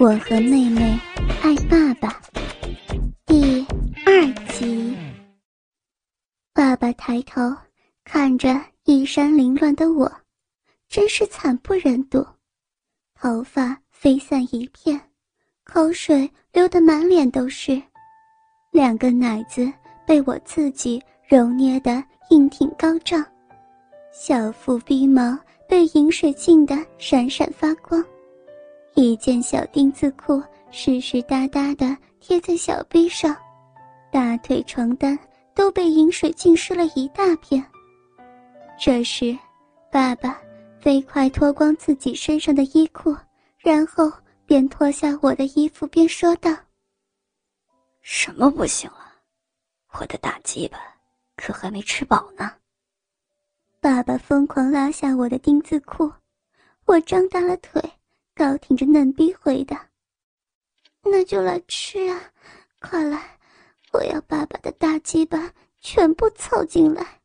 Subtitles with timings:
[0.00, 0.96] 我和妹妹
[1.42, 2.22] 爱爸爸，
[3.26, 3.66] 第
[4.06, 4.96] 二集。
[6.54, 7.40] 爸爸抬头
[8.04, 10.08] 看着衣衫凌乱的我，
[10.88, 12.24] 真是惨不忍睹，
[13.20, 15.00] 头发飞散一片，
[15.64, 17.82] 口水流得满脸都是，
[18.70, 19.68] 两个奶子
[20.06, 23.24] 被我自己揉捏得硬挺高胀，
[24.12, 25.36] 小腹逼毛
[25.68, 28.00] 被饮水浸得闪闪发光。
[29.00, 30.42] 一件小丁字裤
[30.72, 33.36] 湿湿哒哒的贴在小臂上，
[34.10, 35.16] 大腿床单
[35.54, 37.64] 都被饮水浸湿了一大片。
[38.76, 39.38] 这时，
[39.88, 40.36] 爸爸
[40.80, 43.16] 飞快脱光自己身上的衣裤，
[43.58, 44.12] 然后
[44.44, 46.50] 边脱下我的衣服边说道
[48.02, 49.12] ：“什么不行了？
[49.92, 50.76] 我的大鸡巴
[51.36, 52.50] 可还没吃饱呢。”
[53.80, 56.12] 爸爸疯狂拉下我的丁字裤，
[56.84, 57.80] 我张大了腿。
[58.38, 59.84] 高挺着嫩逼回答
[61.02, 62.20] ：“那就来吃啊，
[62.78, 63.36] 快来！
[63.92, 67.20] 我要爸爸的大鸡巴全部凑进来。”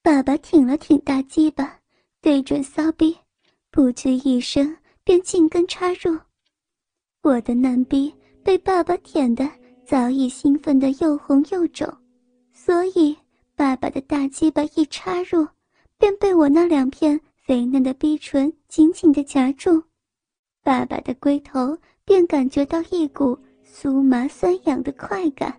[0.00, 1.80] 爸爸挺了挺大鸡巴，
[2.20, 3.18] 对准骚逼，
[3.72, 6.16] 不吱一声便进根插入。
[7.22, 8.14] 我的嫩逼
[8.44, 9.50] 被爸爸舔得
[9.84, 11.92] 早已兴奋得又红又肿，
[12.52, 13.16] 所以
[13.56, 15.48] 爸爸的大鸡巴一插入，
[15.98, 19.82] 便被我那两片肥嫩的逼唇紧紧地夹住。
[20.62, 25.58] 爸爸的龟头便感觉到一股酥麻酸痒的快感，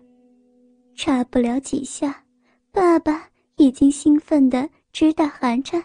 [0.94, 2.24] 差不了几下，
[2.70, 5.82] 爸爸已经兴奋的直打寒颤，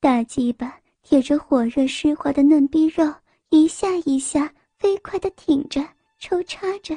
[0.00, 3.12] 大鸡巴贴着火热湿滑的嫩逼肉，
[3.50, 5.86] 一下一下飞快的挺着
[6.18, 6.96] 抽插着。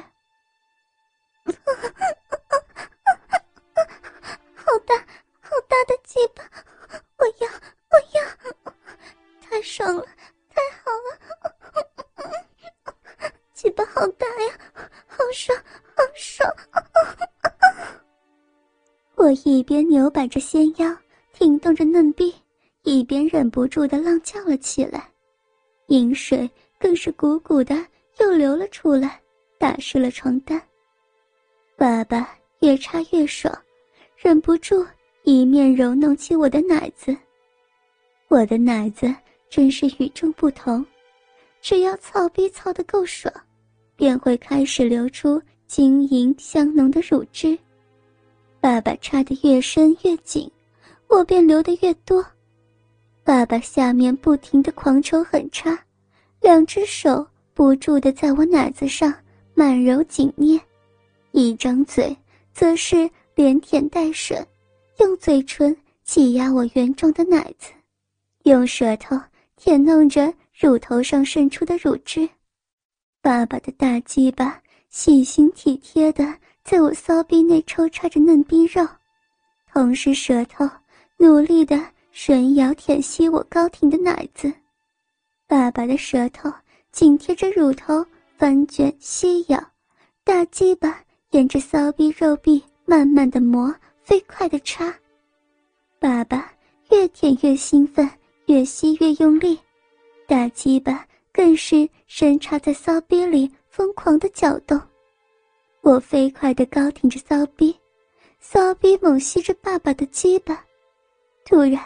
[4.54, 4.94] 好大
[5.40, 6.42] 好大的鸡巴，
[7.18, 7.48] 我要
[7.90, 8.20] 我要，
[9.40, 10.04] 太爽了！
[13.98, 15.58] 好大呀，好爽，
[15.96, 16.48] 好爽！
[19.16, 20.96] 我一边扭摆着纤腰，
[21.32, 22.32] 挺动着嫩臂，
[22.84, 25.10] 一边忍不住的浪叫了起来，
[25.88, 26.48] 饮水
[26.78, 27.74] 更是鼓鼓的
[28.20, 29.20] 又流了出来，
[29.58, 30.62] 打湿了床单。
[31.76, 33.52] 爸爸越插越爽，
[34.16, 34.86] 忍不住
[35.24, 37.16] 一面揉弄起我的奶子，
[38.28, 39.12] 我的奶子。
[39.50, 40.84] 真是与众不同，
[41.62, 43.32] 只要操逼操得够爽，
[43.98, 47.58] 便会开始流出晶莹香浓的乳汁。
[48.60, 50.48] 爸爸插得越深越紧，
[51.08, 52.24] 我便流得越多。
[53.24, 55.76] 爸爸下面不停的狂抽狠插，
[56.40, 59.12] 两只手不住的在我奶子上
[59.52, 60.60] 慢揉紧捏，
[61.32, 62.16] 一张嘴
[62.52, 64.46] 则是连舔带吮，
[65.00, 67.72] 用嘴唇挤压我圆壮的奶子，
[68.44, 69.20] 用舌头。
[69.60, 72.28] 舔弄着乳头上渗出的乳汁，
[73.28, 74.58] 爸爸的大鸡巴
[74.88, 76.24] 细心体贴的
[76.64, 78.88] 在我骚逼内抽插着嫩逼肉，
[79.70, 80.66] 同时舌头
[81.18, 81.76] 努力的
[82.10, 84.50] 吮咬舔吸我高挺的奶子。
[85.46, 86.50] 爸爸的舌头
[86.90, 88.02] 紧贴着乳头
[88.38, 89.62] 翻卷吸咬，
[90.24, 90.98] 大鸡巴
[91.32, 93.70] 沿着骚逼肉壁慢慢的磨，
[94.02, 94.90] 飞快的插。
[95.98, 96.50] 爸爸
[96.90, 98.08] 越舔越兴奋。
[98.46, 99.58] 越吸越用力，
[100.26, 101.06] 大鸡巴
[101.38, 104.76] 更是深插在骚逼里，疯狂的搅动。
[105.82, 107.72] 我飞快地高挺着骚逼，
[108.40, 110.64] 骚逼猛吸着爸爸的鸡巴。
[111.44, 111.80] 突然，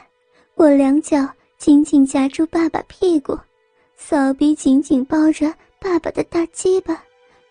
[0.55, 3.39] 我两脚紧紧夹住爸爸屁股，
[3.95, 7.05] 骚逼紧紧抱着爸爸的大鸡巴，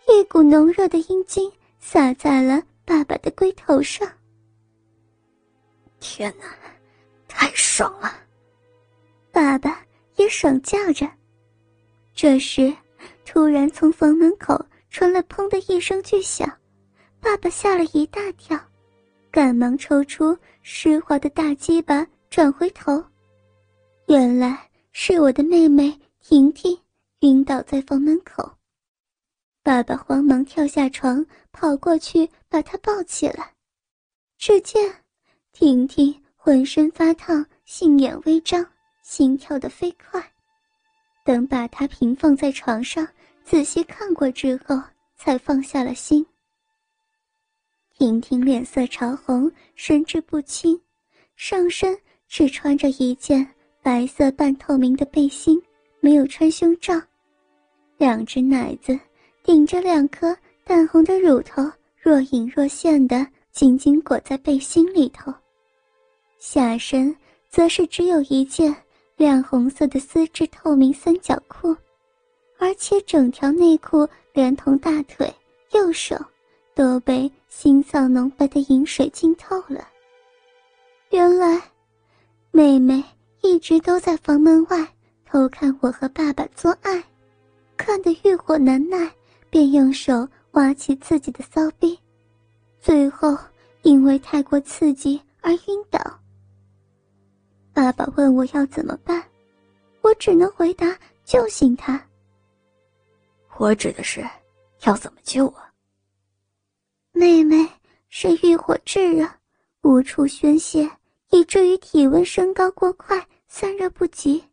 [0.08, 4.12] 一股浓热的阴茎洒在了爸爸的龟头上。
[6.00, 6.46] 天哪，
[7.28, 8.12] 太爽了！
[9.32, 9.86] 爸爸
[10.16, 11.08] 也爽叫着。
[12.14, 12.72] 这时，
[13.26, 16.48] 突然从房门口传来“砰”的一声巨响，
[17.20, 18.60] 爸爸吓了一大跳，
[19.32, 23.04] 赶忙抽出湿滑的大鸡巴，转回头，
[24.08, 26.78] 原来是我的妹妹婷婷
[27.22, 28.52] 晕倒在房门口。
[29.64, 33.54] 爸爸慌忙跳下床，跑过去把她抱起来，
[34.38, 34.94] 只见
[35.54, 38.66] 婷婷浑身发烫，杏眼微张。
[39.04, 40.32] 心跳得飞快，
[41.32, 43.08] 等把他平放在床上，
[43.46, 44.78] 仔细看过之后，
[45.16, 46.26] 才放下了心。
[47.98, 50.78] 婷婷脸色潮红，神志不清，
[51.38, 51.98] 上身
[52.28, 53.48] 只穿着一件
[53.82, 55.58] 白色半透明的背心，
[56.02, 57.02] 没有穿胸罩，
[57.98, 59.00] 两只奶子
[59.42, 60.36] 顶着两颗
[60.66, 61.64] 淡红的乳头，
[61.96, 65.34] 若隐若现的紧紧裹在背心里头，
[66.40, 67.16] 下身
[67.48, 68.76] 则是只有一件。
[69.22, 71.78] 亮红色的丝质透明三角裤，
[72.58, 75.32] 而且整条内裤连同大腿、
[75.74, 76.18] 右手
[76.74, 79.88] 都被腥臊浓白的饮水浸透了。
[81.12, 81.62] 原来，
[82.50, 83.04] 妹妹
[83.42, 84.88] 一直都在房门外
[85.24, 87.04] 偷看我和爸爸做爱，
[87.78, 89.08] 看得欲火难耐，
[89.52, 91.96] 便用手挖起自己的骚逼，
[92.80, 93.38] 最后
[93.84, 96.00] 因为太过刺激而晕倒。
[97.74, 99.24] 爸爸问我要怎么办，
[100.02, 102.02] 我只能回答救醒他。
[103.58, 104.26] 我指的是，
[104.86, 105.72] 要怎么救啊？
[107.12, 107.68] 妹妹
[108.10, 109.28] 是欲火炙热，
[109.82, 110.90] 无处宣泄。
[111.34, 114.44] 以至于体温升高过快，散热不及，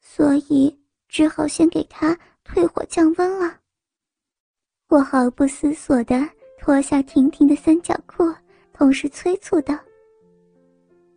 [0.00, 0.74] 所以
[1.06, 3.60] 只好先给她退火降温了。
[4.88, 6.26] 我毫不思索地
[6.58, 8.24] 脱下婷婷的三角裤，
[8.72, 9.78] 同时催促道：“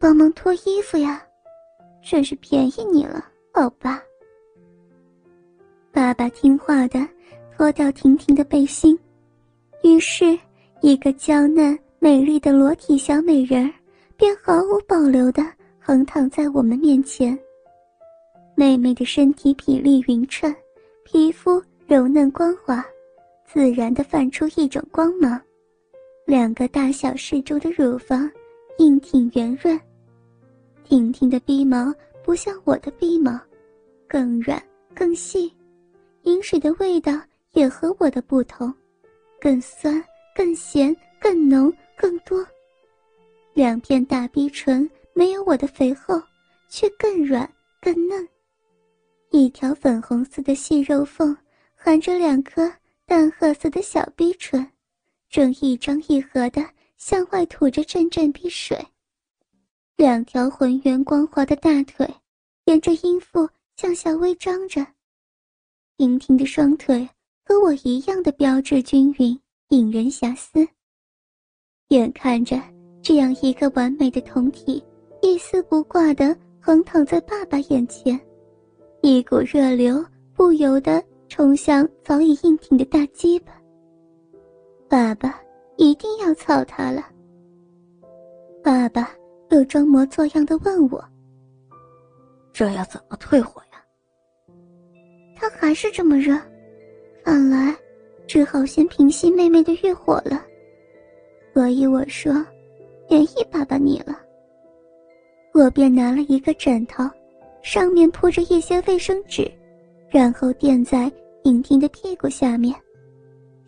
[0.06, 1.19] 帮忙脱衣服呀，
[2.00, 3.25] 真是便宜你了，
[3.56, 4.00] 老爸。”
[5.92, 7.00] 爸爸听话的
[7.57, 8.96] 脱掉婷婷的背心，
[9.81, 10.38] 于是，
[10.81, 13.74] 一个娇嫩美丽的裸体小美人儿。
[14.16, 15.44] 便毫无保留的
[15.80, 17.36] 横躺在我们面前。
[18.54, 20.54] 妹妹的身体比例匀称，
[21.04, 22.86] 皮肤柔嫩光滑，
[23.44, 25.42] 自然的泛出一种光芒。
[26.28, 28.30] 两个大小适中的乳房，
[28.78, 29.75] 硬挺圆润。
[30.88, 31.92] 婷婷的鼻毛
[32.24, 33.40] 不像我的鼻毛，
[34.08, 34.62] 更软
[34.94, 35.52] 更细，
[36.24, 37.20] 饮水的味道
[37.54, 38.72] 也和我的不同，
[39.42, 40.02] 更酸、
[40.36, 42.46] 更咸、更浓、更多。
[43.54, 46.22] 两片大逼唇没有我的肥厚，
[46.70, 48.28] 却更软更嫩。
[49.31, 51.36] 一条粉红色的细肉缝，
[51.74, 52.72] 含着两颗
[53.08, 54.66] 淡褐色的小逼唇，
[55.31, 56.64] 正一张一合的
[56.96, 58.78] 向外吐着阵阵逼水。
[59.97, 62.07] 两条浑圆光滑的大腿，
[62.65, 63.47] 沿着阴腹
[63.77, 64.86] 向下微张着。
[65.97, 67.07] 婷婷的双腿
[67.45, 69.39] 和我一样的标致均匀，
[69.69, 70.68] 引人遐思。
[71.89, 72.62] 眼看着。
[73.01, 74.83] 这样一个完美的酮体，
[75.21, 78.19] 一丝不挂的横躺在爸爸眼前，
[79.03, 80.03] 一股热流
[80.33, 83.53] 不由得冲向早已硬挺的大鸡巴。
[84.89, 85.39] 爸爸
[85.77, 87.06] 一定要操他了。
[88.63, 89.15] 爸爸
[89.50, 91.03] 又装模作样的问我
[92.53, 93.83] ：“这要怎么退火呀？”
[95.36, 96.39] 他还是这么热，
[97.24, 97.75] 看来
[98.27, 100.44] 只好先平息妹妹的欲火了。
[101.53, 102.33] 所以我说。
[103.12, 104.19] 愿意爸爸你了，
[105.53, 107.07] 我便拿了一个枕头，
[107.62, 109.47] 上面铺着一些卫生纸，
[110.09, 111.09] 然后垫在
[111.44, 112.74] 莹婷的屁股下面，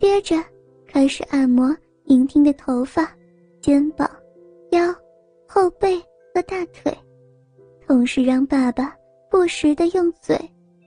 [0.00, 0.34] 接着
[0.88, 1.72] 开始按摩
[2.06, 3.08] 莹婷的头发、
[3.60, 4.10] 肩膀、
[4.72, 4.92] 腰、
[5.48, 5.98] 后背
[6.34, 6.94] 和大腿，
[7.86, 8.94] 同时让爸爸
[9.30, 10.38] 不时的用嘴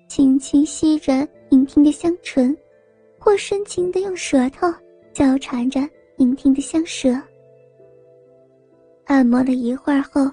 [0.08, 2.56] 轻轻吸着莹婷的香唇，
[3.20, 4.72] 或深情的用舌头
[5.14, 5.82] 交缠着
[6.18, 7.10] 莹婷的香舌。
[9.06, 10.32] 按摩了一会儿后，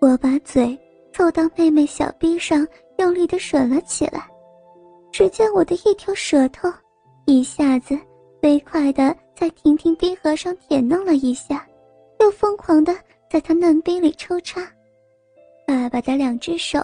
[0.00, 0.78] 我把嘴
[1.10, 2.66] 凑到妹妹小臂上，
[2.98, 4.28] 用力的吮了起来。
[5.10, 6.70] 只见我的一条舌头，
[7.24, 7.98] 一下子
[8.40, 11.66] 飞快的在婷婷逼合上舔弄了一下，
[12.20, 12.94] 又疯狂的
[13.32, 14.60] 在她嫩逼里抽插。
[15.66, 16.78] 爸爸的两只手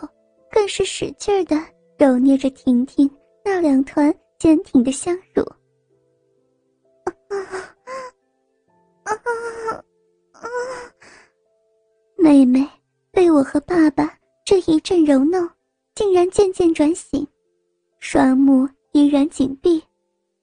[0.50, 1.62] 更是使劲的
[1.98, 3.10] 揉捏着婷婷
[3.44, 5.44] 那两团坚挺的香乳。
[12.16, 12.66] 妹妹
[13.10, 15.46] 被我和爸爸这一阵揉弄，
[15.94, 17.28] 竟然渐渐转醒，
[17.98, 19.82] 双目依然紧闭，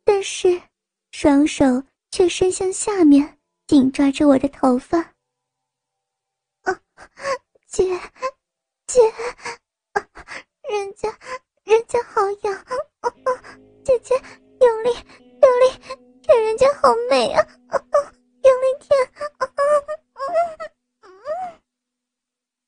[0.03, 0.61] 但是
[1.09, 5.14] 双手却伸向下面，紧抓着我的头发。
[7.67, 7.83] 姐，
[8.87, 9.01] 姐，
[10.69, 11.09] 人家，
[11.63, 12.65] 人家好痒，
[13.83, 14.15] 姐姐
[14.61, 14.89] 用力，
[15.41, 18.95] 用力，舔人家好美啊，用力舔。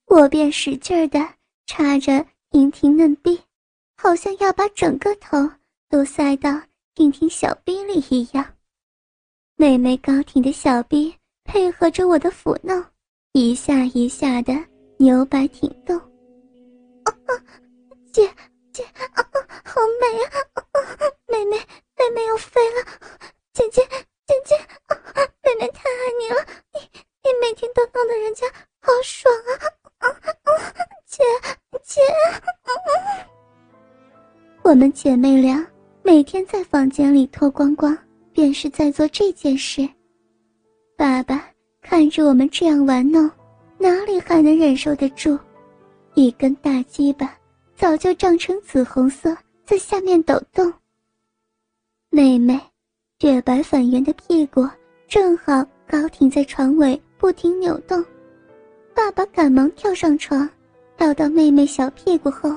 [0.05, 1.19] 我便使劲儿的
[1.67, 3.39] 插着婷婷嫩逼，
[3.96, 5.38] 好像要把整个头
[5.89, 6.50] 都塞到
[6.96, 8.55] 婷婷小逼里一样。
[9.55, 12.84] 妹妹高挺的小逼配合着我的抚弄，
[13.38, 14.51] 一下一下的
[14.98, 15.96] 扭摆挺动。
[17.03, 17.38] 啊啊
[18.12, 18.27] 姐
[18.74, 20.34] 姐，啊啊好美啊！
[21.27, 22.84] 妹妹妹妹要飞了，
[23.53, 23.84] 姐姐
[24.25, 24.56] 姐姐，
[24.88, 24.98] 啊
[25.44, 28.48] 妹妹太爱你了，你你每天都弄得人家
[28.79, 29.32] 好爽
[30.00, 30.10] 啊！
[31.06, 31.24] 姐
[31.84, 32.01] 姐，
[34.63, 35.63] 我们姐妹俩
[36.01, 37.96] 每天在房间里脱光光，
[38.34, 39.88] 便是在做这件事。
[40.98, 41.48] 爸爸
[41.81, 43.29] 看着我们这样玩弄，
[43.77, 45.38] 哪里还能忍受得住？
[46.15, 47.34] 一根大鸡巴
[47.75, 50.72] 早就胀成紫红色，在下面抖动。
[52.10, 52.60] 妹妹
[53.19, 54.67] 雪白粉圆的屁股
[55.07, 58.03] 正好高挺在床尾，不停扭动。
[58.96, 60.50] 爸爸赶忙跳上床，
[60.98, 62.53] 跳到妹妹小屁股后，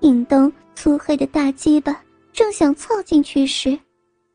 [0.00, 2.02] 引动粗黑的大鸡巴，
[2.32, 3.78] 正想凑进去时，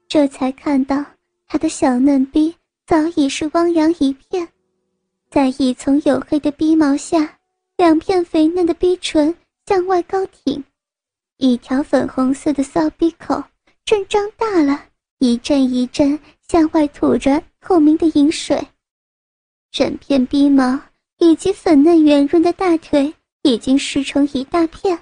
[0.07, 1.03] 这才看到
[1.47, 2.53] 他的小嫩逼
[2.87, 4.47] 早已是汪洋一片，
[5.29, 7.37] 在一丛黝黑的逼毛下，
[7.75, 10.63] 两片肥嫩的逼唇向外高挺，
[11.35, 13.43] 一条粉红色的骚逼口
[13.83, 14.85] 正张大了，
[15.19, 16.17] 一阵一阵
[16.47, 18.65] 向外吐着透明的饮水，
[19.69, 20.79] 整片逼毛。
[21.19, 24.97] 以及粉嫩圆润的大腿已经湿成一大片，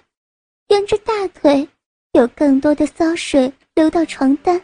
[0.70, 1.68] 沿着大腿
[2.14, 4.60] 有更多的骚水流到床单，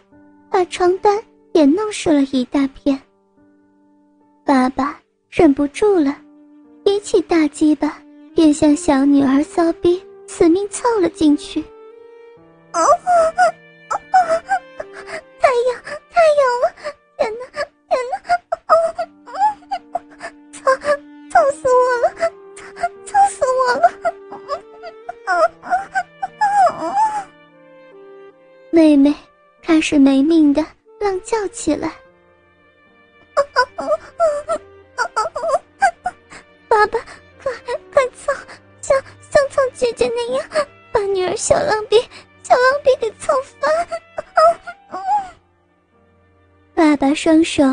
[0.49, 1.21] 把床单
[1.53, 2.97] 也弄湿了一大片。
[4.51, 6.13] 爸爸忍不住了，
[6.83, 7.97] 一起大鸡巴
[8.35, 11.61] 便向小女儿骚逼死命凑了进去。
[12.73, 12.83] 哦，
[15.39, 15.81] 太痒，
[16.11, 16.67] 太痒了！
[17.17, 17.45] 天哪，
[17.87, 18.19] 天哪！
[28.69, 29.15] 妹妹
[29.61, 30.61] 开始没命的
[30.99, 32.00] 浪叫起来。
[36.81, 36.99] 爸爸，
[37.43, 37.51] 快
[37.93, 38.33] 快操，
[38.81, 38.97] 像
[39.29, 40.49] 像操姐姐那样，
[40.91, 41.97] 把女儿小浪逼
[42.41, 45.01] 小浪逼给操翻。
[46.73, 47.63] 爸爸双手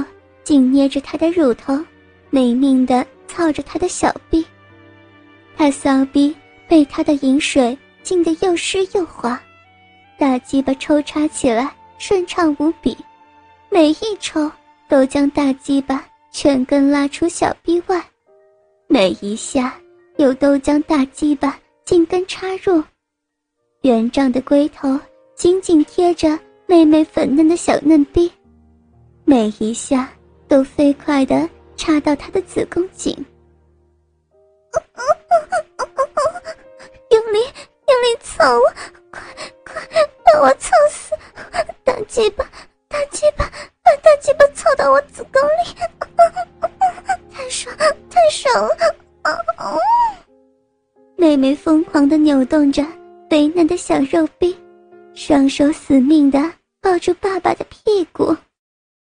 [0.45, 1.83] 紧捏着她的乳头，
[2.29, 4.45] 没命的操着她的小臂。
[5.57, 6.37] 他骚逼
[6.69, 9.41] 被他的饮水浸得又湿又滑。
[10.19, 12.97] 大鸡巴抽插起来顺畅无比，
[13.71, 14.51] 每一抽
[14.87, 18.05] 都将大鸡巴全根拉出小臂外，
[18.91, 19.79] 每一下
[20.17, 22.83] 又都将大鸡巴进根插入，
[23.83, 24.99] 圆胀的龟头
[25.37, 28.33] 紧紧贴着妹妹粉嫩的小嫩逼，
[29.27, 30.11] 每一下
[30.49, 33.15] 都飞快地插到她的子宫颈，
[52.59, 52.85] 动着
[53.31, 54.53] 肥嫩的小肉臂，
[55.15, 56.18] 双手死命。